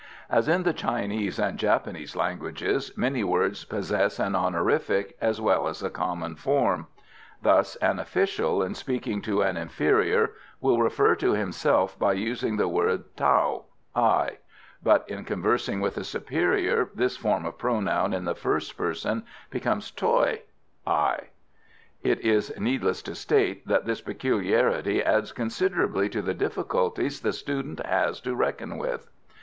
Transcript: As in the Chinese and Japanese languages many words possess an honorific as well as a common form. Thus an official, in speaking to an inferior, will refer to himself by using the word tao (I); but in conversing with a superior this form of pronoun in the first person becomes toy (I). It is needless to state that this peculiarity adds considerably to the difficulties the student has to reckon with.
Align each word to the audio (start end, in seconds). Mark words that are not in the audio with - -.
As 0.31 0.47
in 0.47 0.63
the 0.63 0.73
Chinese 0.73 1.37
and 1.37 1.59
Japanese 1.59 2.15
languages 2.15 2.91
many 2.97 3.23
words 3.23 3.65
possess 3.65 4.17
an 4.17 4.35
honorific 4.35 5.15
as 5.21 5.39
well 5.39 5.67
as 5.67 5.83
a 5.83 5.91
common 5.91 6.33
form. 6.33 6.87
Thus 7.43 7.75
an 7.75 7.99
official, 7.99 8.63
in 8.63 8.73
speaking 8.73 9.21
to 9.21 9.43
an 9.43 9.57
inferior, 9.57 10.31
will 10.59 10.79
refer 10.79 11.13
to 11.17 11.33
himself 11.33 11.99
by 11.99 12.13
using 12.13 12.57
the 12.57 12.67
word 12.67 13.15
tao 13.15 13.65
(I); 13.95 14.39
but 14.81 15.07
in 15.07 15.23
conversing 15.23 15.81
with 15.81 15.97
a 15.97 16.03
superior 16.03 16.89
this 16.95 17.15
form 17.15 17.45
of 17.45 17.59
pronoun 17.59 18.11
in 18.11 18.25
the 18.25 18.33
first 18.33 18.75
person 18.75 19.23
becomes 19.51 19.91
toy 19.91 20.41
(I). 20.87 21.25
It 22.01 22.21
is 22.21 22.51
needless 22.57 23.03
to 23.03 23.13
state 23.13 23.67
that 23.67 23.85
this 23.85 24.01
peculiarity 24.01 25.03
adds 25.03 25.31
considerably 25.31 26.09
to 26.09 26.23
the 26.23 26.33
difficulties 26.33 27.21
the 27.21 27.31
student 27.33 27.85
has 27.85 28.19
to 28.21 28.33
reckon 28.33 28.79
with. 28.79 29.07